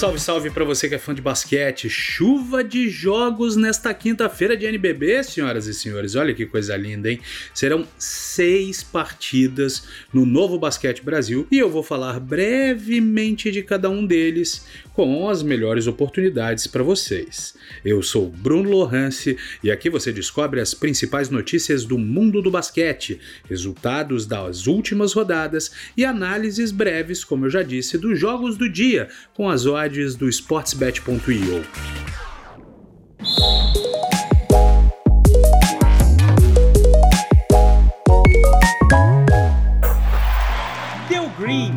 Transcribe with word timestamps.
Salve, 0.00 0.18
salve 0.18 0.48
para 0.48 0.64
você 0.64 0.88
que 0.88 0.94
é 0.94 0.98
fã 0.98 1.14
de 1.14 1.20
basquete. 1.20 1.90
Chuva 1.90 2.64
de 2.64 2.88
jogos 2.88 3.54
nesta 3.54 3.92
quinta-feira 3.92 4.56
de 4.56 4.64
NBB, 4.64 5.22
senhoras 5.22 5.66
e 5.66 5.74
senhores. 5.74 6.14
Olha 6.14 6.32
que 6.32 6.46
coisa 6.46 6.74
linda, 6.74 7.10
hein? 7.10 7.20
Serão 7.52 7.86
seis 7.98 8.82
partidas 8.82 9.86
no 10.10 10.24
Novo 10.24 10.58
Basquete 10.58 11.02
Brasil 11.02 11.46
e 11.52 11.58
eu 11.58 11.68
vou 11.68 11.82
falar 11.82 12.18
brevemente 12.18 13.50
de 13.50 13.62
cada 13.62 13.90
um 13.90 14.06
deles 14.06 14.64
com 14.94 15.28
as 15.28 15.42
melhores 15.42 15.86
oportunidades 15.86 16.66
para 16.66 16.82
vocês. 16.82 17.54
Eu 17.84 18.02
sou 18.02 18.30
Bruno 18.30 18.70
Lohance 18.70 19.36
e 19.62 19.70
aqui 19.70 19.90
você 19.90 20.10
descobre 20.12 20.62
as 20.62 20.72
principais 20.72 21.28
notícias 21.28 21.84
do 21.84 21.98
mundo 21.98 22.40
do 22.40 22.50
basquete, 22.50 23.20
resultados 23.48 24.24
das 24.24 24.66
últimas 24.66 25.12
rodadas 25.12 25.70
e 25.94 26.06
análises 26.06 26.72
breves, 26.72 27.22
como 27.22 27.44
eu 27.44 27.50
já 27.50 27.62
disse, 27.62 27.98
dos 27.98 28.18
jogos 28.18 28.56
do 28.56 28.68
dia, 28.68 29.08
com 29.34 29.48
as 29.48 29.66
odds 29.66 29.89
do 29.90 30.28
sportsbet.io. 30.28 31.64
Deu 41.08 41.28
green. 41.30 41.74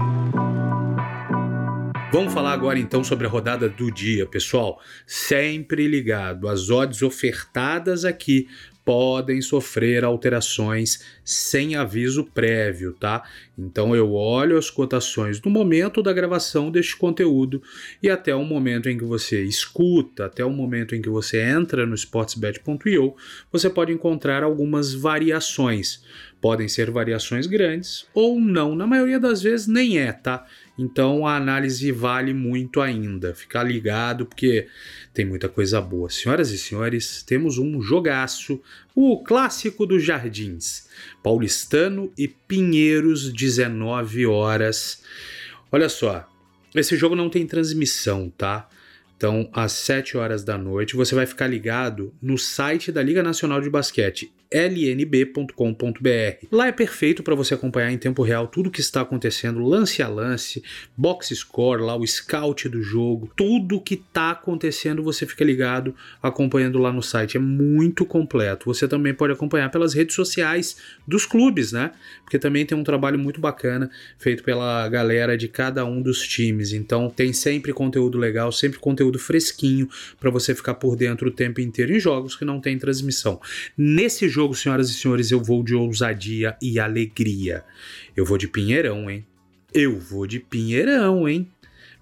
Vamos 2.12 2.31
falar 2.31 2.54
agora 2.54 2.77
então 2.77 3.04
sobre 3.04 3.26
a 3.26 3.30
rodada 3.30 3.68
do 3.68 3.91
dia, 3.91 4.27
pessoal. 4.27 4.80
Sempre 5.07 5.88
ligado, 5.88 6.48
as 6.48 6.70
odds 6.70 7.02
ofertadas 7.02 8.05
aqui 8.05 8.48
podem 8.85 9.41
sofrer 9.41 10.03
alterações 10.03 11.03
sem 11.23 11.76
aviso 11.76 12.26
prévio, 12.26 12.93
tá? 12.93 13.23
Então 13.57 13.95
eu 13.95 14.13
olho 14.13 14.57
as 14.57 14.70
cotações 14.70 15.41
no 15.41 15.49
momento 15.49 16.01
da 16.01 16.12
gravação 16.12 16.70
deste 16.70 16.98
conteúdo 16.98 17.62
e 18.01 18.09
até 18.09 18.35
o 18.35 18.43
momento 18.43 18.90
em 18.90 18.98
que 18.98 19.03
você 19.03 19.43
escuta, 19.43 20.25
até 20.25 20.43
o 20.43 20.49
momento 20.49 20.95
em 20.95 21.01
que 21.01 21.09
você 21.09 21.41
entra 21.41 21.85
no 21.85 21.95
sportsbet.io, 21.95 23.15
você 23.51 23.70
pode 23.70 23.93
encontrar 23.93 24.43
algumas 24.43 24.93
variações. 24.93 26.03
Podem 26.41 26.68
ser 26.68 26.91
variações 26.91 27.47
grandes 27.47 28.05
ou 28.13 28.37
não, 28.40 28.75
na 28.75 28.85
maioria 28.85 29.20
das 29.20 29.41
vezes 29.41 29.65
nem 29.65 29.97
é, 29.97 30.12
tá? 30.12 30.45
Então 30.77 31.27
a 31.27 31.35
análise 31.35 31.91
vale 31.91 32.34
muito 32.34 32.82
ainda. 32.82 33.34
Ficar 33.35 33.63
ligado 33.63 34.26
porque 34.26 34.68
tem 35.13 35.24
muita 35.24 35.48
coisa 35.48 35.80
boa. 35.80 36.10
Senhoras 36.10 36.49
e 36.52 36.57
senhores, 36.57 37.21
temos 37.24 37.57
um 37.57 37.82
jogaço, 37.82 38.62
o 38.96 39.24
clássico 39.24 39.85
dos 39.85 40.04
jardins. 40.04 40.88
Paulistano 41.21 42.12
e 42.18 42.27
Pinheiros, 42.27 43.32
19 43.32 44.26
horas. 44.26 45.04
Olha 45.71 45.90
só, 45.90 46.27
esse 46.74 46.96
jogo 46.96 47.15
não 47.15 47.30
tem 47.30 47.46
transmissão, 47.46 48.32
tá? 48.35 48.68
Então, 49.15 49.49
às 49.54 49.71
7 49.74 50.18
horas 50.18 50.43
da 50.43 50.58
noite, 50.58 50.96
você 50.96 51.15
vai 51.15 51.26
ficar 51.26 51.48
ligado 51.48 52.13
no 52.21 52.37
site 52.37 52.91
da 52.91 53.02
Liga 53.02 53.24
Nacional 53.24 53.62
de 53.62 53.70
Basquete, 53.70 54.34
lnb.com.br. 54.54 56.48
Lá 56.51 56.68
é 56.68 56.71
perfeito 56.71 57.23
para 57.23 57.34
você 57.34 57.54
acompanhar 57.55 57.91
em 57.91 57.98
tempo 57.98 58.21
real 58.21 58.48
tudo 58.48 58.70
que 58.70 58.82
está 58.82 59.01
acontecendo, 59.01 59.63
lance 59.63 60.01
a 60.01 60.07
lance, 60.07 60.63
box 60.96 61.35
score, 61.35 61.82
lá 61.82 61.96
o 61.96 62.05
scout 62.05 62.70
do 62.70 62.81
jogo, 62.81 63.31
tudo 63.35 63.81
que 63.81 63.96
está 63.96 64.31
acontecendo 64.31 65.01
você 65.01 65.25
fica 65.25 65.44
ligado 65.44 65.96
acompanhando 66.22 66.78
lá 66.78 66.91
no 66.91 67.01
site. 67.01 67.38
É 67.38 67.40
muito 67.40 68.06
completo. 68.06 68.66
Você 68.66 68.88
também 68.88 69.13
pode 69.13 69.34
acompanhar 69.34 69.69
pelas 69.72 69.94
redes 69.94 70.16
sociais 70.16 70.78
dos 71.07 71.25
clubes, 71.25 71.72
né? 71.72 71.91
Porque 72.24 72.38
também 72.38 72.66
tem 72.66 72.78
um 72.78 72.84
trabalho 72.84 73.18
muito 73.18 73.41
bacana 73.41 73.90
feito 74.18 74.44
pela 74.44 74.88
galera 74.90 75.38
de 75.38 75.47
cada 75.47 75.85
um 75.85 76.02
dos 76.02 76.28
times. 76.28 76.74
Então 76.74 77.09
tem 77.09 77.34
sempre 77.34 77.74
conteúdo 77.74 78.18
legal, 78.18 78.52
sempre 78.52 78.80
conteúdo 78.80 79.18
fresquinho 79.18 79.90
para 80.20 80.30
você 80.30 80.53
ficar 80.53 80.75
por 80.75 80.96
dentro 80.96 81.30
o 81.30 81.31
tempo 81.31 81.62
inteiro 81.62 81.94
em 81.94 82.00
jogos 82.00 82.35
que 82.35 82.46
não 82.46 82.59
tem 82.59 82.78
transmissão. 82.78 83.40
Nesse 83.78 84.28
jogo 84.28 84.43
jogo, 84.44 84.56
senhoras 84.56 84.90
e 84.90 84.94
senhores, 84.94 85.31
eu 85.31 85.42
vou 85.42 85.64
de 85.64 85.74
ousadia 85.74 86.58
e 86.62 86.80
alegria. 86.80 87.64
Eu 88.16 88.26
vou 88.26 88.38
de 88.38 88.48
Pinheirão, 88.48 89.09
hein? 89.09 89.26
Eu 89.74 89.98
vou 89.98 90.28
de 90.28 90.40
Pinheirão, 90.40 91.28
hein? 91.28 91.48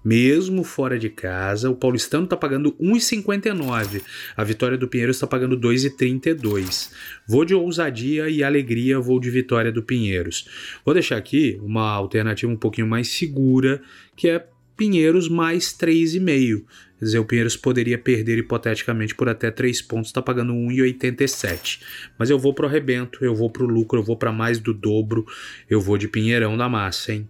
Mesmo 0.04 0.64
fora 0.64 0.98
de 0.98 1.08
casa, 1.08 1.70
o 1.70 1.76
paulistano 1.76 2.24
está 2.24 2.36
pagando 2.36 2.72
1,59. 2.72 4.02
A 4.36 4.42
vitória 4.42 4.76
do 4.76 4.88
Pinheiros 4.88 5.16
está 5.16 5.28
pagando 5.28 5.56
2,32. 5.56 6.90
Vou 7.28 7.44
de 7.44 7.54
ousadia 7.54 8.28
e 8.28 8.42
alegria, 8.42 8.98
vou 8.98 9.20
de 9.20 9.30
vitória 9.30 9.70
do 9.70 9.84
Pinheiros. 9.84 10.48
Vou 10.84 10.92
deixar 10.92 11.18
aqui 11.18 11.60
uma 11.62 11.92
alternativa 11.92 12.50
um 12.50 12.56
pouquinho 12.56 12.88
mais 12.88 13.06
segura, 13.08 13.80
que 14.16 14.28
é 14.28 14.44
Pinheiros 14.76 15.28
mais 15.28 15.66
3,5. 15.72 16.64
Dizer, 17.02 17.18
o 17.18 17.24
Pinheiros 17.24 17.56
poderia 17.56 17.98
perder 17.98 18.38
hipoteticamente 18.38 19.12
por 19.12 19.28
até 19.28 19.50
3 19.50 19.82
pontos, 19.82 20.10
está 20.10 20.22
pagando 20.22 20.52
1,87. 20.52 21.80
Mas 22.16 22.30
eu 22.30 22.38
vou 22.38 22.54
pro 22.54 22.68
arrebento, 22.68 23.24
eu 23.24 23.34
vou 23.34 23.50
pro 23.50 23.66
lucro, 23.66 23.98
eu 23.98 24.04
vou 24.04 24.16
para 24.16 24.30
mais 24.30 24.60
do 24.60 24.72
dobro, 24.72 25.26
eu 25.68 25.80
vou 25.80 25.98
de 25.98 26.06
Pinheirão 26.06 26.56
da 26.56 26.68
massa, 26.68 27.12
hein? 27.12 27.28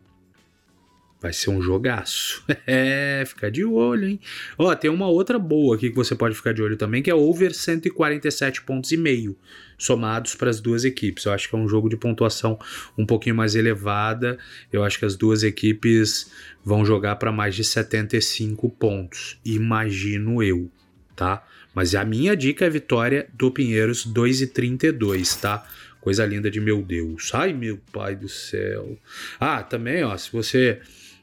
Vai 1.23 1.33
ser 1.33 1.51
um 1.51 1.63
jogaço. 1.63 2.45
É, 2.65 3.25
fica 3.27 3.51
de 3.51 3.65
olho, 3.65 4.07
hein? 4.07 4.21
Ó, 4.57 4.75
tem 4.75 4.91
uma 4.91 5.09
outra 5.09 5.39
boa 5.39 5.77
aqui 5.77 5.91
que 5.91 5.97
você 5.97 6.15
pode 6.15 6.35
ficar 6.35 6.53
de 6.53 6.63
olho 6.63 6.77
também, 6.77 7.03
que 7.03 7.11
é 7.11 7.15
over 7.15 7.53
147 7.55 8.63
pontos 8.63 8.93
e 8.93 8.97
meio 8.97 9.37
somados 9.77 10.35
para 10.35 10.49
as 10.49 10.61
duas 10.61 10.85
equipes. 10.85 11.25
Eu 11.25 11.33
acho 11.33 11.49
que 11.49 11.55
é 11.55 11.59
um 11.59 11.69
jogo 11.69 11.89
de 11.89 11.97
pontuação 11.97 12.59
um 12.97 13.05
pouquinho 13.05 13.35
mais 13.35 13.55
elevada. 13.55 14.39
Eu 14.73 14.85
acho 14.85 14.99
que 14.99 15.05
as 15.05 15.17
duas 15.17 15.43
equipes 15.43 16.31
vão 16.65 16.85
jogar 16.85 17.17
para 17.17 17.33
mais 17.33 17.55
de 17.55 17.65
75 17.65 18.71
pontos, 18.71 19.39
imagino 19.45 20.43
eu, 20.43 20.71
tá? 21.17 21.45
Mas 21.75 21.95
a 21.95 22.05
minha 22.05 22.37
dica 22.37 22.65
é 22.65 22.71
vitória 22.71 23.29
do 23.35 23.51
Pinheiros 23.51 24.07
2,32, 24.07 25.41
tá? 25.41 25.67
Coisa 26.01 26.27
linda 26.27 26.51
de 26.51 26.61
meu 26.61 26.83
Deus. 26.83 27.31
Ai, 27.33 27.53
meu 27.53 27.79
pai 27.93 28.17
do 28.17 28.29
céu. 28.29 28.99
Ah, 29.39 29.63
também, 29.63 30.05
ó, 30.05 30.17
se 30.17 30.31
você 30.33 30.81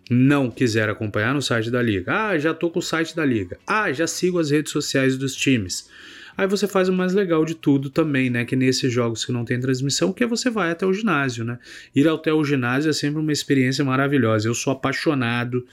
não 0.10 0.50
quiser 0.50 0.90
acompanhar 0.90 1.34
no 1.34 1.42
site 1.42 1.70
da 1.70 1.82
liga. 1.82 2.12
Ah, 2.12 2.38
já 2.38 2.54
tô 2.54 2.70
com 2.70 2.80
o 2.80 2.82
site 2.82 3.16
da 3.16 3.26
liga. 3.26 3.58
Ah, 3.66 3.92
já 3.92 4.08
sigo 4.08 4.40
as 4.40 4.52
redes 4.52 4.72
sociais 4.72 5.18
dos 5.18 5.36
times. 5.36 5.90
Aí 6.40 6.48
você 6.48 6.70
faz 6.70 6.88
o 6.88 6.94
mais 6.94 7.14
legal 7.14 7.44
de 7.44 7.54
tudo 7.54 7.90
também, 7.90 8.30
né? 8.30 8.46
Que 8.46 8.56
nesses 8.56 8.94
jogos 8.94 9.26
que 9.26 9.32
não 9.34 9.44
tem 9.44 9.60
transmissão, 9.60 10.14
que 10.14 10.24
é 10.24 10.28
você 10.28 10.50
vai 10.50 10.72
até 10.72 10.86
o 10.86 10.94
ginásio, 10.94 11.44
né? 11.44 11.60
Ir 11.94 12.08
até 12.08 12.32
o 12.32 12.44
ginásio 12.46 12.90
é 12.90 12.94
sempre 12.94 13.20
uma 13.20 13.34
experiência 13.34 13.84
maravilhosa. 13.84 14.48
Eu 14.48 14.54
sou 14.54 14.72
apaixonado 14.72 15.66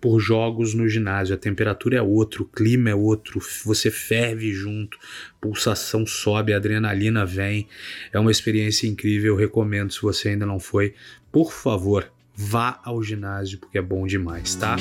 por 0.00 0.18
jogos 0.18 0.72
no 0.72 0.88
ginásio. 0.88 1.34
A 1.34 1.38
temperatura 1.38 1.98
é 1.98 2.02
outra, 2.02 2.42
o 2.42 2.46
clima 2.46 2.88
é 2.88 2.94
outro, 2.94 3.40
você 3.62 3.90
ferve 3.90 4.52
junto, 4.52 4.98
pulsação 5.38 6.06
sobe, 6.06 6.54
adrenalina 6.54 7.26
vem. 7.26 7.68
É 8.10 8.18
uma 8.18 8.30
experiência 8.30 8.86
incrível, 8.86 9.36
recomendo 9.36 9.92
se 9.92 10.00
você 10.00 10.30
ainda 10.30 10.46
não 10.46 10.58
foi. 10.58 10.94
Por 11.30 11.52
favor, 11.52 12.10
vá 12.36 12.80
ao 12.84 13.02
ginásio 13.02 13.58
porque 13.58 13.78
é 13.78 13.82
bom 13.82 14.06
demais, 14.06 14.54
tá? 14.54 14.76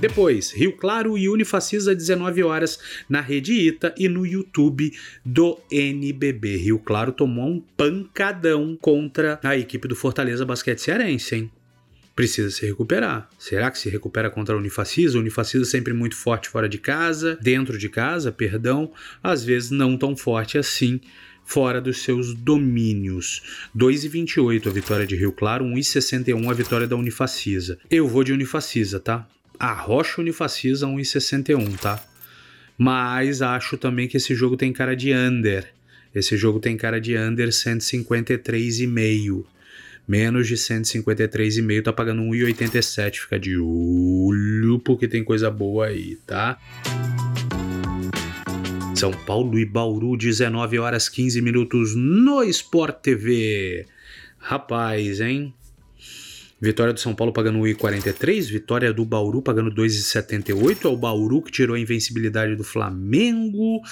Depois, 0.00 0.52
Rio 0.52 0.76
Claro 0.76 1.16
e 1.16 1.28
Unifacisa 1.28 1.94
19 1.94 2.42
horas 2.42 2.78
na 3.08 3.20
Rede 3.20 3.54
Ita 3.54 3.94
e 3.96 4.06
no 4.08 4.26
YouTube 4.26 4.92
do 5.24 5.58
NBB. 5.70 6.56
Rio 6.58 6.78
Claro 6.78 7.10
tomou 7.10 7.48
um 7.48 7.60
pancadão 7.60 8.76
contra 8.80 9.40
a 9.42 9.56
equipe 9.56 9.88
do 9.88 9.96
Fortaleza 9.96 10.44
Basquete 10.44 10.78
Cearense, 10.78 11.36
hein? 11.36 11.50
precisa 12.14 12.50
se 12.50 12.64
recuperar. 12.64 13.28
Será 13.38 13.70
que 13.70 13.78
se 13.78 13.88
recupera 13.88 14.30
contra 14.30 14.54
a 14.54 14.58
Unifacisa? 14.58 15.18
A 15.18 15.20
Unifacisa 15.20 15.64
sempre 15.64 15.92
muito 15.92 16.16
forte 16.16 16.48
fora 16.48 16.68
de 16.68 16.78
casa, 16.78 17.36
dentro 17.40 17.76
de 17.76 17.88
casa, 17.88 18.30
perdão, 18.30 18.92
às 19.22 19.44
vezes 19.44 19.70
não 19.70 19.96
tão 19.96 20.16
forte 20.16 20.56
assim 20.56 21.00
fora 21.44 21.80
dos 21.80 22.02
seus 22.02 22.34
domínios. 22.34 23.42
2,28 23.76 24.66
a 24.66 24.70
vitória 24.70 25.06
de 25.06 25.16
Rio 25.16 25.32
Claro, 25.32 25.64
1,61 25.64 26.50
a 26.50 26.54
vitória 26.54 26.86
da 26.86 26.96
Unifacisa. 26.96 27.78
Eu 27.90 28.08
vou 28.08 28.24
de 28.24 28.32
Unifacisa, 28.32 28.98
tá? 28.98 29.26
A 29.58 29.72
Rocha 29.72 30.20
Unifacisa 30.20 30.86
1,61, 30.86 31.78
tá? 31.78 32.02
Mas 32.76 33.40
acho 33.40 33.76
também 33.76 34.08
que 34.08 34.16
esse 34.16 34.34
jogo 34.34 34.56
tem 34.56 34.72
cara 34.72 34.96
de 34.96 35.12
under. 35.12 35.72
Esse 36.14 36.36
jogo 36.36 36.60
tem 36.60 36.76
cara 36.76 37.00
de 37.00 37.16
under 37.16 37.48
153,5. 37.48 39.44
Menos 40.06 40.46
de 40.46 40.54
153,5 40.54 41.82
tá 41.82 41.92
pagando 41.92 42.22
1,87. 42.22 43.20
Fica 43.20 43.38
de 43.38 43.56
olho 43.56 44.78
porque 44.80 45.08
tem 45.08 45.24
coisa 45.24 45.50
boa 45.50 45.86
aí, 45.86 46.16
tá? 46.26 46.58
São 48.94 49.10
Paulo 49.10 49.58
e 49.58 49.64
Bauru, 49.64 50.16
19 50.16 50.78
horas 50.78 51.08
15 51.08 51.42
minutos 51.42 51.96
no 51.96 52.44
Sport 52.44 53.00
TV. 53.00 53.86
Rapaz, 54.38 55.20
hein? 55.20 55.52
Vitória 56.60 56.92
do 56.92 57.00
São 57.00 57.12
Paulo 57.12 57.32
pagando 57.32 57.58
1,43, 57.58 58.48
vitória 58.48 58.92
do 58.92 59.04
Bauru 59.04 59.42
pagando 59.42 59.70
2,78. 59.70 60.84
É 60.84 60.88
o 60.88 60.96
Bauru 60.96 61.42
que 61.42 61.50
tirou 61.50 61.74
a 61.74 61.80
invencibilidade 61.80 62.54
do 62.54 62.62
Flamengo. 62.62 63.82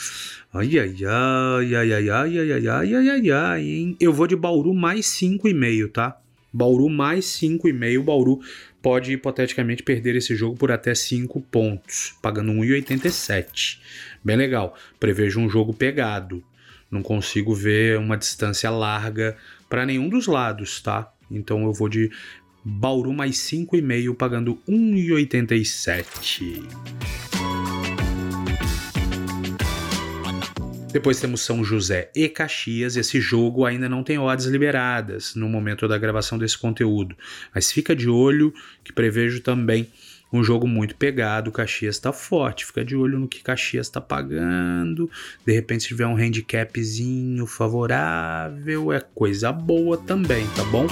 Ai, 0.54 0.78
ai, 0.78 0.94
ai, 1.04 1.74
ai, 1.74 1.92
ai, 1.92 2.10
ai, 2.10 2.38
ai, 2.38 2.52
ai, 2.52 2.68
ai, 2.68 2.94
ai, 2.94 3.08
ai, 3.10 3.30
ai, 3.30 3.62
hein? 3.62 3.96
Eu 4.00 4.12
vou 4.12 4.28
de 4.28 4.36
Bauru 4.36 4.72
mais 4.72 5.06
5,5, 5.06 5.90
tá? 5.90 6.16
Bauru 6.52 6.88
mais 6.88 7.24
5,5. 7.24 8.02
Bauru 8.04 8.40
pode 8.82 9.12
hipoteticamente 9.12 9.82
perder 9.82 10.16
esse 10.16 10.34
jogo 10.34 10.56
por 10.56 10.72
até 10.72 10.94
5 10.94 11.40
pontos, 11.42 12.14
pagando 12.20 12.52
1,87. 12.52 13.78
Bem 14.22 14.36
legal. 14.36 14.76
Prevejo 14.98 15.40
um 15.40 15.48
jogo 15.48 15.72
pegado. 15.72 16.44
Não 16.90 17.02
consigo 17.02 17.54
ver 17.54 17.98
uma 17.98 18.18
distância 18.18 18.68
larga 18.68 19.36
para 19.68 19.86
nenhum 19.86 20.08
dos 20.08 20.26
lados, 20.26 20.82
tá? 20.82 21.10
Então 21.30 21.64
eu 21.64 21.72
vou 21.72 21.88
de 21.88 22.10
Bauru 22.64 23.12
mais 23.12 23.36
5,5 23.36 24.14
pagando 24.14 24.58
1,87. 24.68 27.21
Depois 30.92 31.18
temos 31.18 31.40
São 31.40 31.64
José 31.64 32.10
e 32.14 32.28
Caxias. 32.28 32.96
Esse 32.96 33.18
jogo 33.18 33.64
ainda 33.64 33.88
não 33.88 34.04
tem 34.04 34.18
odds 34.18 34.44
liberadas 34.44 35.34
no 35.34 35.48
momento 35.48 35.88
da 35.88 35.96
gravação 35.96 36.36
desse 36.36 36.58
conteúdo, 36.58 37.16
mas 37.54 37.72
fica 37.72 37.96
de 37.96 38.10
olho 38.10 38.52
que 38.84 38.92
prevejo 38.92 39.40
também 39.40 39.88
um 40.30 40.44
jogo 40.44 40.68
muito 40.68 40.94
pegado. 40.94 41.50
Caxias 41.50 41.96
está 41.96 42.12
forte, 42.12 42.66
fica 42.66 42.84
de 42.84 42.94
olho 42.94 43.18
no 43.18 43.26
que 43.26 43.42
Caxias 43.42 43.86
está 43.86 44.02
pagando. 44.02 45.10
De 45.46 45.52
repente, 45.52 45.82
se 45.82 45.88
tiver 45.88 46.06
um 46.06 46.16
handicapzinho 46.16 47.46
favorável, 47.46 48.92
é 48.92 49.00
coisa 49.00 49.50
boa 49.50 49.96
também, 49.96 50.46
tá 50.48 50.64
bom? 50.64 50.86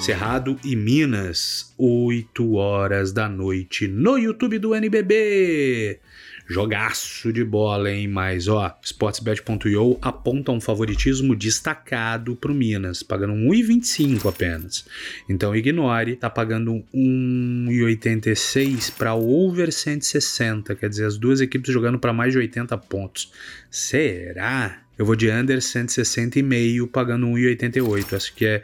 Cerrado 0.00 0.58
e 0.64 0.74
Minas, 0.74 1.72
8 1.78 2.54
horas 2.54 3.12
da 3.12 3.28
noite 3.28 3.86
no 3.86 4.16
YouTube 4.18 4.58
do 4.58 4.74
NBB. 4.74 6.00
Jogaço 6.48 7.30
de 7.30 7.44
bola, 7.44 7.90
hein? 7.90 8.08
Mas, 8.08 8.48
ó, 8.48 8.74
Sportsbet.io 8.82 9.98
aponta 10.00 10.50
um 10.50 10.60
favoritismo 10.60 11.36
destacado 11.36 12.34
pro 12.34 12.54
Minas, 12.54 13.02
pagando 13.02 13.34
1,25 13.34 14.30
apenas. 14.30 14.86
Então 15.28 15.54
ignore, 15.54 16.16
tá 16.16 16.30
pagando 16.30 16.82
1,86 16.94 18.92
para 18.96 19.14
over 19.14 19.70
160, 19.70 20.74
quer 20.74 20.88
dizer, 20.88 21.04
as 21.04 21.18
duas 21.18 21.42
equipes 21.42 21.70
jogando 21.70 21.98
para 21.98 22.14
mais 22.14 22.32
de 22.32 22.38
80 22.38 22.78
pontos. 22.78 23.30
Será? 23.70 24.82
Eu 24.96 25.04
vou 25.04 25.14
de 25.14 25.30
under 25.30 25.58
160,5 25.58 26.90
pagando 26.90 27.26
1,88. 27.26 28.16
Acho 28.16 28.34
que 28.34 28.46
é 28.46 28.62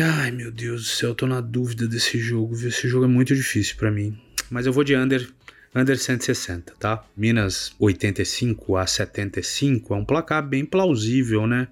Ai, 0.00 0.30
meu 0.30 0.52
Deus 0.52 0.82
do 0.82 0.88
céu, 0.88 1.08
eu 1.10 1.14
tô 1.14 1.26
na 1.26 1.40
dúvida 1.40 1.86
desse 1.86 2.18
jogo. 2.18 2.54
Esse 2.54 2.88
jogo 2.88 3.04
é 3.04 3.08
muito 3.08 3.34
difícil 3.34 3.76
para 3.76 3.90
mim. 3.90 4.16
Mas 4.48 4.64
eu 4.64 4.72
vou 4.72 4.84
de 4.84 4.96
under 4.96 5.28
under 5.78 5.98
160, 5.98 6.74
tá? 6.78 7.04
Minas 7.16 7.72
85 7.78 8.76
a 8.76 8.86
75 8.86 9.94
é 9.94 9.96
um 9.96 10.04
placar 10.04 10.46
bem 10.46 10.64
plausível, 10.64 11.46
né? 11.46 11.68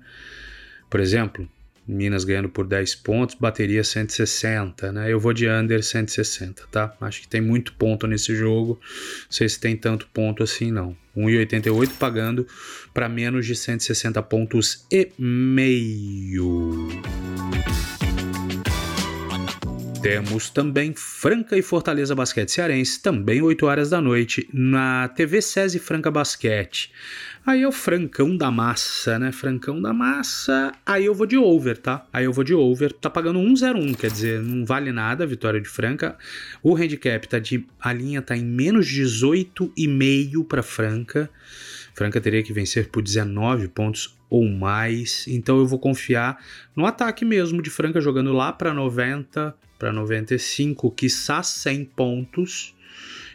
Por 0.88 1.00
exemplo, 1.00 1.48
Minas 1.86 2.24
ganhando 2.24 2.48
por 2.48 2.66
10 2.66 2.96
pontos, 2.96 3.36
bateria 3.38 3.84
160, 3.84 4.90
né? 4.90 5.12
Eu 5.12 5.20
vou 5.20 5.32
de 5.32 5.48
under 5.48 5.82
160, 5.82 6.64
tá? 6.70 6.92
Acho 7.00 7.20
que 7.20 7.28
tem 7.28 7.40
muito 7.40 7.74
ponto 7.74 8.06
nesse 8.06 8.34
jogo. 8.34 8.80
Não 8.82 9.30
sei 9.30 9.48
se 9.48 9.60
tem 9.60 9.76
tanto 9.76 10.08
ponto 10.12 10.42
assim, 10.42 10.72
não. 10.72 10.96
1,88 11.16 11.92
pagando 11.98 12.46
para 12.92 13.08
menos 13.08 13.46
de 13.46 13.54
160 13.54 14.20
pontos 14.24 14.84
e 14.90 15.10
meio. 15.18 16.88
Temos 20.06 20.50
também 20.50 20.94
Franca 20.94 21.58
e 21.58 21.62
Fortaleza 21.62 22.14
Basquete 22.14 22.48
Cearense, 22.52 23.02
também 23.02 23.42
8 23.42 23.66
horas 23.66 23.90
da 23.90 24.00
noite, 24.00 24.48
na 24.52 25.08
TV 25.08 25.42
SESI 25.42 25.80
Franca 25.80 26.12
Basquete. 26.12 26.92
Aí 27.44 27.62
é 27.62 27.66
o 27.66 27.72
Francão 27.72 28.36
da 28.36 28.48
Massa, 28.48 29.18
né? 29.18 29.32
Francão 29.32 29.82
da 29.82 29.92
Massa. 29.92 30.72
Aí 30.86 31.06
eu 31.06 31.12
vou 31.12 31.26
de 31.26 31.36
over, 31.36 31.76
tá? 31.76 32.06
Aí 32.12 32.24
eu 32.24 32.32
vou 32.32 32.44
de 32.44 32.54
over. 32.54 32.92
Tá 32.92 33.10
pagando 33.10 33.40
1,01, 33.40 33.96
quer 33.96 34.08
dizer, 34.12 34.40
não 34.40 34.64
vale 34.64 34.92
nada 34.92 35.24
a 35.24 35.26
vitória 35.26 35.60
de 35.60 35.68
Franca. 35.68 36.16
O 36.62 36.76
handicap 36.76 37.26
tá 37.26 37.40
de. 37.40 37.66
A 37.80 37.92
linha 37.92 38.22
tá 38.22 38.36
em 38.36 38.44
menos 38.44 38.86
18,5 38.86 40.46
para 40.46 40.62
Franca. 40.62 41.28
Franca 41.96 42.20
teria 42.20 42.44
que 42.44 42.52
vencer 42.52 42.90
por 42.90 43.02
19 43.02 43.66
pontos 43.66 44.16
ou 44.30 44.48
mais. 44.48 45.24
Então 45.26 45.58
eu 45.58 45.66
vou 45.66 45.80
confiar 45.80 46.40
no 46.76 46.86
ataque 46.86 47.24
mesmo 47.24 47.60
de 47.60 47.70
Franca 47.70 48.00
jogando 48.00 48.32
lá 48.32 48.52
para 48.52 48.72
90 48.72 49.65
para 49.78 49.92
95, 49.92 50.90
quiçá 50.90 51.42
100 51.42 51.84
pontos. 51.86 52.74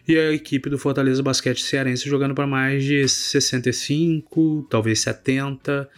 E 0.08 0.18
a 0.18 0.32
equipe 0.32 0.70
do 0.70 0.78
Fortaleza 0.78 1.22
Basquete 1.22 1.62
Cearense 1.64 2.10
jogando 2.10 2.34
para 2.34 2.48
mais 2.48 2.84
de 2.84 3.08
65, 3.08 4.68
talvez 4.70 5.00
70. 5.02 5.90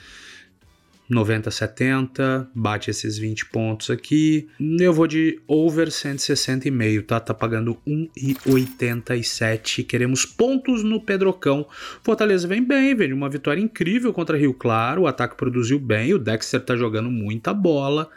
90, 1.10 1.52
70, 1.52 2.50
bate 2.56 2.90
esses 2.90 3.18
20 3.18 3.48
pontos 3.48 3.90
aqui. 3.90 4.48
Eu 4.80 4.94
vou 4.94 5.06
de 5.06 5.40
over 5.48 5.90
160,5, 5.90 7.06
tá? 7.06 7.20
Tá 7.20 7.34
pagando 7.34 7.78
1,87. 7.88 9.86
Queremos 9.86 10.26
pontos 10.26 10.84
no 10.84 11.02
Pedrocão. 11.02 11.68
Fortaleza 12.02 12.48
vem 12.48 12.64
bem, 12.64 12.96
vem 12.96 13.12
uma 13.14 13.30
vitória 13.30 13.62
incrível 13.62 14.14
contra 14.14 14.38
Rio 14.38 14.54
Claro. 14.54 15.02
O 15.02 15.08
ataque 15.08 15.36
produziu 15.36 15.78
bem, 15.78 16.14
o 16.14 16.20
Dexter 16.20 16.62
tá 16.62 16.76
jogando 16.76 17.12
muita 17.12 17.54
bola 17.54 18.10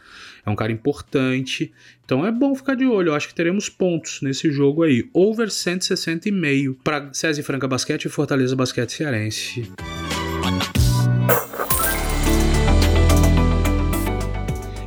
é 0.46 0.50
um 0.50 0.54
cara 0.54 0.70
importante. 0.70 1.72
Então 2.04 2.24
é 2.24 2.30
bom 2.30 2.54
ficar 2.54 2.76
de 2.76 2.86
olho. 2.86 3.08
Eu 3.08 3.14
acho 3.14 3.28
que 3.28 3.34
teremos 3.34 3.68
pontos 3.68 4.22
nesse 4.22 4.50
jogo 4.52 4.84
aí. 4.84 5.10
Over 5.12 5.48
160,5 5.48 6.76
para 6.84 7.12
César 7.12 7.42
Franca 7.42 7.66
Basquete 7.66 8.04
e 8.04 8.08
Fortaleza 8.08 8.54
Basquete 8.54 8.90
Cearense. 8.90 9.70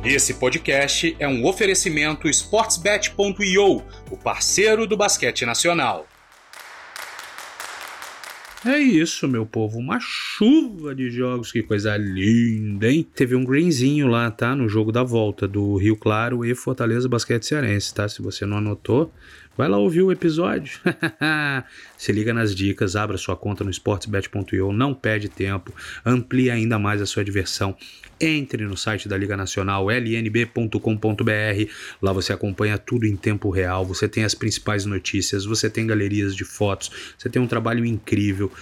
Esse 0.02 0.34
podcast 0.34 1.14
é 1.20 1.28
um 1.28 1.44
oferecimento 1.44 2.26
sportsbet.io, 2.28 3.84
o 4.10 4.16
parceiro 4.16 4.86
do 4.86 4.96
basquete 4.96 5.44
nacional. 5.44 6.06
É 8.64 8.78
isso, 8.78 9.26
meu 9.26 9.46
povo. 9.46 9.78
Uma 9.78 9.98
chuva 9.98 10.94
de 10.94 11.10
jogos, 11.10 11.50
que 11.50 11.62
coisa 11.62 11.96
linda, 11.96 12.90
hein? 12.90 13.06
Teve 13.14 13.34
um 13.34 13.42
greenzinho 13.42 14.06
lá, 14.06 14.30
tá? 14.30 14.54
No 14.54 14.68
jogo 14.68 14.92
da 14.92 15.02
volta 15.02 15.48
do 15.48 15.76
Rio 15.78 15.96
Claro 15.96 16.44
e 16.44 16.54
Fortaleza 16.54 17.08
Basquete 17.08 17.46
Cearense, 17.46 17.94
tá? 17.94 18.06
Se 18.06 18.20
você 18.20 18.44
não 18.44 18.58
anotou, 18.58 19.10
Vai 19.56 19.68
lá 19.68 19.76
ouvir 19.78 20.02
o 20.02 20.12
episódio. 20.12 20.80
Se 21.98 22.12
liga 22.12 22.32
nas 22.32 22.54
dicas, 22.54 22.96
abra 22.96 23.18
sua 23.18 23.36
conta 23.36 23.62
no 23.62 23.70
sportsbet.io, 23.70 24.72
não 24.72 24.94
perde 24.94 25.28
tempo, 25.28 25.74
amplie 26.04 26.50
ainda 26.50 26.78
mais 26.78 27.02
a 27.02 27.06
sua 27.06 27.24
diversão. 27.24 27.76
Entre 28.20 28.64
no 28.64 28.76
site 28.76 29.08
da 29.08 29.16
Liga 29.16 29.36
Nacional, 29.36 29.90
lnb.com.br. 29.90 31.70
Lá 32.02 32.12
você 32.12 32.32
acompanha 32.32 32.76
tudo 32.78 33.06
em 33.06 33.16
tempo 33.16 33.50
real, 33.50 33.84
você 33.84 34.06
tem 34.08 34.24
as 34.24 34.34
principais 34.34 34.84
notícias, 34.84 35.44
você 35.44 35.70
tem 35.70 35.86
galerias 35.86 36.36
de 36.36 36.44
fotos, 36.44 37.14
você 37.16 37.28
tem 37.28 37.40
um 37.40 37.46
trabalho 37.46 37.84
incrível. 37.84 38.52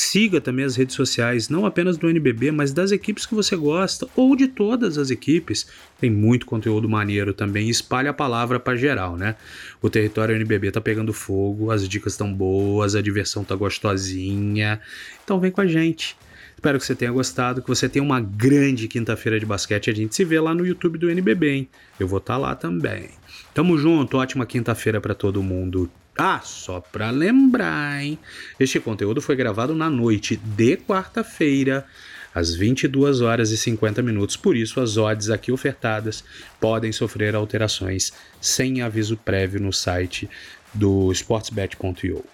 Siga 0.00 0.40
também 0.40 0.64
as 0.64 0.76
redes 0.76 0.94
sociais, 0.94 1.48
não 1.48 1.66
apenas 1.66 1.96
do 1.96 2.08
NBB, 2.08 2.52
mas 2.52 2.72
das 2.72 2.92
equipes 2.92 3.26
que 3.26 3.34
você 3.34 3.56
gosta 3.56 4.06
ou 4.14 4.36
de 4.36 4.46
todas 4.46 4.96
as 4.96 5.10
equipes. 5.10 5.66
Tem 6.00 6.08
muito 6.08 6.46
conteúdo 6.46 6.88
maneiro 6.88 7.34
também. 7.34 7.68
Espalhe 7.68 8.06
a 8.06 8.14
palavra 8.14 8.60
para 8.60 8.76
geral, 8.76 9.16
né? 9.16 9.34
O 9.82 9.90
território 9.90 10.36
NBB 10.36 10.70
tá 10.70 10.80
pegando 10.80 11.12
fogo, 11.12 11.72
as 11.72 11.88
dicas 11.88 12.12
estão 12.12 12.32
boas, 12.32 12.94
a 12.94 13.02
diversão 13.02 13.42
tá 13.42 13.56
gostosinha. 13.56 14.80
Então 15.24 15.40
vem 15.40 15.50
com 15.50 15.62
a 15.62 15.66
gente. 15.66 16.16
Espero 16.54 16.78
que 16.78 16.86
você 16.86 16.94
tenha 16.94 17.10
gostado, 17.10 17.60
que 17.60 17.68
você 17.68 17.88
tenha 17.88 18.02
uma 18.04 18.20
grande 18.20 18.86
quinta-feira 18.86 19.40
de 19.40 19.46
basquete. 19.46 19.90
A 19.90 19.94
gente 19.94 20.14
se 20.14 20.24
vê 20.24 20.38
lá 20.38 20.54
no 20.54 20.64
YouTube 20.64 20.96
do 20.96 21.10
NBB, 21.10 21.50
hein? 21.50 21.68
Eu 21.98 22.06
vou 22.06 22.18
estar 22.18 22.34
tá 22.34 22.38
lá 22.38 22.54
também. 22.54 23.10
Tamo 23.52 23.76
junto, 23.76 24.16
ótima 24.16 24.46
quinta-feira 24.46 25.00
para 25.00 25.14
todo 25.14 25.42
mundo. 25.42 25.90
Ah, 26.20 26.40
só 26.42 26.80
para 26.80 27.10
lembrar, 27.10 28.02
hein? 28.02 28.18
Este 28.58 28.80
conteúdo 28.80 29.22
foi 29.22 29.36
gravado 29.36 29.72
na 29.72 29.88
noite 29.88 30.36
de 30.36 30.76
quarta-feira, 30.76 31.86
às 32.34 32.56
22 32.56 33.20
horas 33.20 33.52
e 33.52 33.56
50 33.56 34.02
minutos. 34.02 34.36
Por 34.36 34.56
isso, 34.56 34.80
as 34.80 34.96
odds 34.96 35.30
aqui 35.30 35.52
ofertadas 35.52 36.24
podem 36.60 36.90
sofrer 36.90 37.36
alterações 37.36 38.12
sem 38.40 38.82
aviso 38.82 39.16
prévio 39.16 39.60
no 39.60 39.72
site 39.72 40.28
do 40.74 41.12
sportsbet.io. 41.12 42.24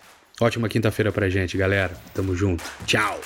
Ótima 0.40 0.66
quinta-feira 0.66 1.12
pra 1.12 1.28
gente, 1.28 1.54
galera. 1.58 1.94
Tamo 2.14 2.34
junto. 2.34 2.64
Tchau. 2.86 3.20